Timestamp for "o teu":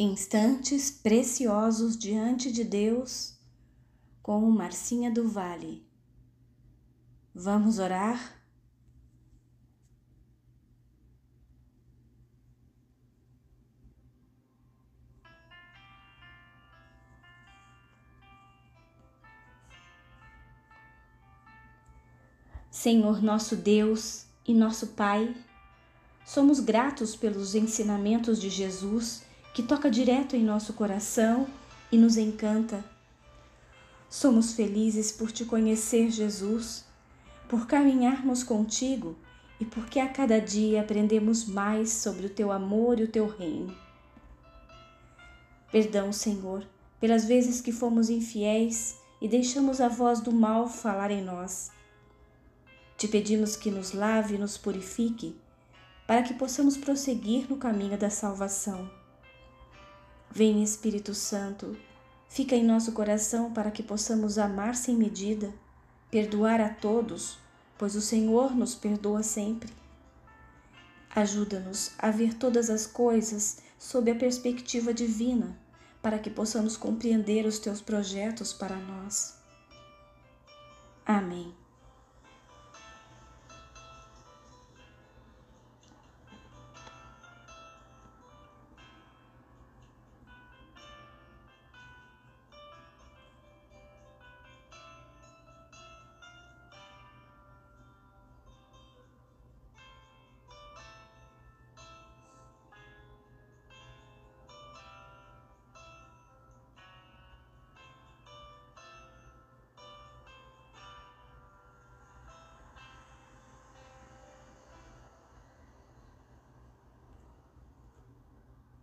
42.26-42.52, 43.02-43.26